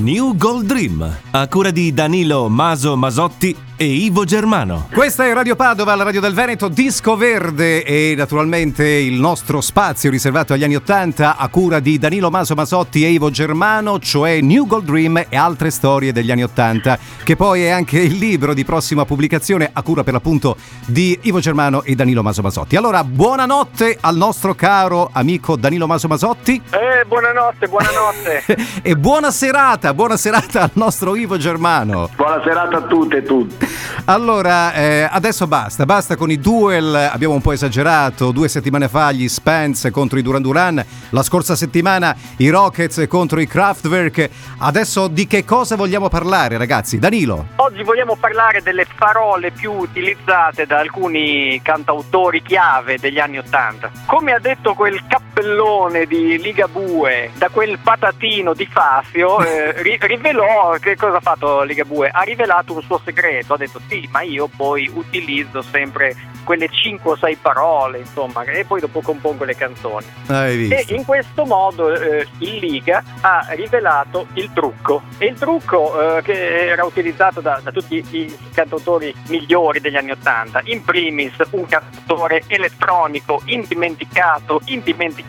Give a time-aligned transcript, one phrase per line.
[0.00, 4.88] New Gold Dream, a cura di Danilo Maso Masotti e Ivo Germano.
[4.92, 10.10] Questa è Radio Padova, la radio del Veneto, Disco Verde e naturalmente il nostro spazio
[10.10, 14.66] riservato agli anni Ottanta a cura di Danilo Maso Masotti e Ivo Germano, cioè New
[14.66, 18.64] Gold Dream e altre storie degli anni Ottanta, che poi è anche il libro di
[18.64, 20.56] prossima pubblicazione a cura per l'appunto
[20.86, 22.76] di Ivo Germano e Danilo Maso Masotti.
[22.76, 26.62] Allora, buonanotte al nostro caro amico Danilo Maso Masotti.
[26.70, 28.44] Eh, buonanotte, buonanotte.
[28.82, 32.10] e buona serata, buona serata al nostro Ivo Germano.
[32.16, 33.66] Buona serata a tutte e tutti.
[34.06, 39.12] Allora, eh, adesso basta, basta con i duel, abbiamo un po' esagerato, due settimane fa
[39.12, 44.28] gli Spence contro i Duran Duran, la scorsa settimana i Rockets contro i Kraftwerk,
[44.58, 46.98] adesso di che cosa vogliamo parlare ragazzi?
[46.98, 47.46] Danilo?
[47.56, 53.90] Oggi vogliamo parlare delle parole più utilizzate da alcuni cantautori chiave degli anni Ottanta.
[54.06, 55.02] Come ha detto quel
[55.44, 61.62] cappellone di Ligabue, da quel patatino di Fazio, eh, ri- rivelò che cosa ha fatto
[61.62, 62.08] Ligabue?
[62.08, 67.10] Ha rivelato un suo segreto, ha detto sì, ma io poi utilizzo sempre quelle 5
[67.10, 70.04] o 6 parole, insomma, e poi dopo compongo le canzoni.
[70.70, 75.02] E in questo modo eh, il Liga ha rivelato il trucco.
[75.18, 80.12] E il trucco eh, che era utilizzato da, da tutti i cantautori migliori degli anni
[80.12, 84.60] Ottanta, in primis un cantautore elettronico, indimenticato,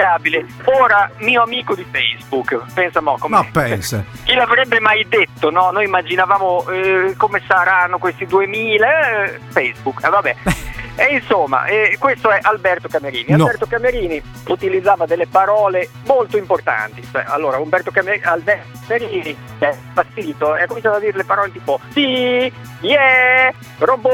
[0.00, 2.56] indimenticabile, ora mio amico di Facebook.
[2.72, 3.36] Pensa mo come...
[3.36, 4.04] Ma pensa.
[4.24, 5.70] Chi l'avrebbe mai detto, no?
[5.70, 10.36] Noi immaginavamo eh, come saranno questi 2000, eh, Facebook, eh, vabbè.
[10.96, 13.24] E insomma, eh, questo è Alberto Camerini.
[13.28, 13.44] No.
[13.44, 17.02] Alberto Camerini utilizzava delle parole molto importanti.
[17.10, 21.52] Cioè, allora, Umberto Camer- Alberto Camerini è impazzito e ha cominciato a dire le parole
[21.52, 24.12] tipo sì, yeah, robot,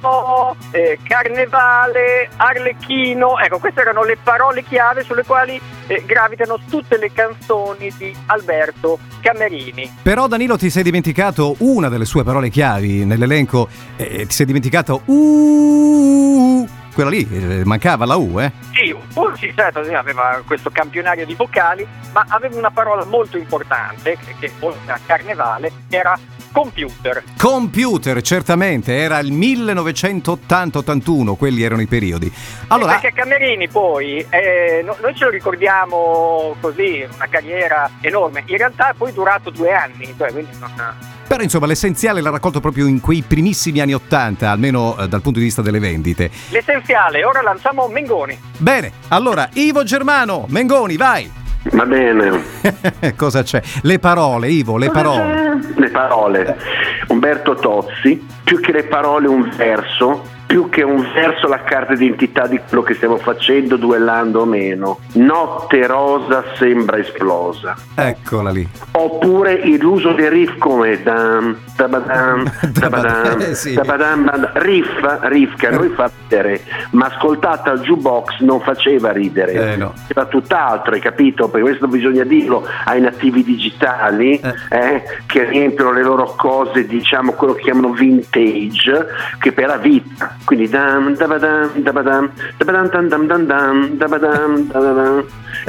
[0.00, 3.38] no, eh, carnevale, arlecchino.
[3.38, 8.98] Ecco, queste erano le parole chiave sulle quali eh, gravitano tutte le canzoni di Alberto
[9.20, 9.90] Camerini.
[10.02, 15.02] Però Danilo ti sei dimenticato una delle sue parole chiavi nell'elenco, eh, ti sei dimenticato
[15.04, 18.52] uh, quella lì, eh, mancava la U, eh?
[19.36, 24.52] Sì, certo, aveva questo campionario di vocali, ma aveva una parola molto importante, che, che
[24.60, 26.18] oltre a carnevale, era
[26.50, 27.22] computer.
[27.38, 32.32] Computer, certamente, era il 1980-81, quelli erano i periodi.
[32.68, 38.56] Allora, Perché Camerini poi, eh, no- noi ce lo ricordiamo così, una carriera enorme, in
[38.56, 40.72] realtà è poi durato due anni, cioè, quindi non...
[41.26, 45.38] però insomma l'essenziale l'ha raccolto proprio in quei primissimi anni 80, almeno eh, dal punto
[45.38, 46.30] di vista delle vendite.
[46.50, 48.38] L'essenziale, ora lanciamo Mengoni.
[48.58, 51.42] Bene, allora, Ivo Germano, Mengoni, vai!
[51.70, 52.42] Va bene.
[53.16, 53.62] Cosa c'è?
[53.82, 55.60] Le parole, Ivo, le parole.
[55.76, 56.58] Le parole.
[57.08, 62.46] Umberto Tozzi, più che le parole un verso, più che un verso la carta d'identità
[62.46, 64.98] di quello che stiamo facendo, duellando o meno.
[65.14, 67.74] Notte rosa sembra esplosa.
[67.96, 68.66] Eccola lì.
[68.92, 73.74] Oppure l'uso del riff come dam, dabadam, dabadam, Eh, sì.
[73.74, 76.60] dabadam, bada- riff, riff che a noi fa ridere,
[76.90, 79.72] ma ascoltata al jukebox non faceva ridere.
[79.72, 79.92] Eh, no.
[80.06, 81.48] Era tutt'altro, hai capito?
[81.48, 84.54] Perché questo bisogna dirlo ai nativi digitali Eh.
[84.70, 88.43] eh, che riempiono le loro cose, diciamo quello che chiamano vintage,
[89.38, 90.36] che per la vita.
[90.44, 91.14] Quindi dam,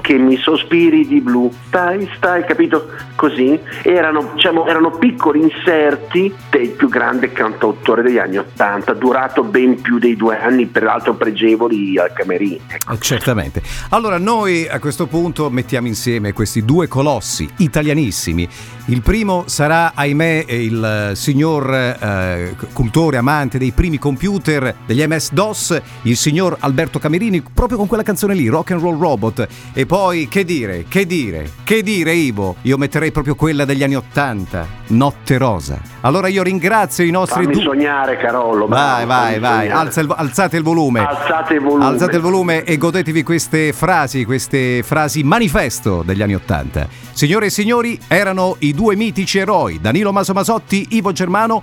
[0.00, 1.52] che mi sospiri di blu.
[1.66, 2.88] Stai, stai, capito?
[3.16, 9.80] Così erano, diciamo, erano piccoli inserti del più grande cantautore degli anni Ottanta, durato ben
[9.80, 12.60] più dei due anni, peraltro pregevoli al Camerini.
[12.68, 13.62] Eh, Certamente.
[13.90, 18.48] Allora noi a questo punto mettiamo insieme questi due colossi italianissimi.
[18.86, 25.80] Il primo sarà, ahimè, il eh, signor eh, cultore, amante dei primi computer degli MS-DOS,
[26.02, 29.46] il signor Alberto Camerini, proprio con quella canzone lì, Rock and Roll Robot.
[29.72, 32.56] E poi, che dire, che dire, che dire Ivo?
[32.62, 35.80] Io metterei proprio quella degli anni Ottanta, Notte Rosa.
[36.02, 37.62] Allora io ringrazio i nostri Fammi due...
[37.62, 38.66] sognare, Carollo.
[38.66, 39.68] Vai, vai, vai.
[39.68, 41.00] Alza il- alzate il volume.
[41.00, 41.84] Alzate il volume.
[41.84, 46.88] Alzate il volume e godetevi queste frasi, queste frasi manifesto degli anni Ottanta.
[47.12, 51.62] Signore e signori, erano i due mitici eroi, Danilo Maso Masotti, Ivo Germano,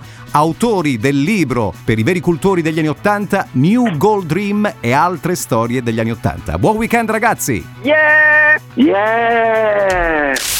[0.80, 5.34] autori del libro per i veri cultori degli anni Ottanta, New Gold Dream e altre
[5.34, 6.58] storie degli anni Ottanta.
[6.58, 7.64] Buon weekend ragazzi!
[7.82, 8.58] Yeah!
[8.74, 10.59] Yeah!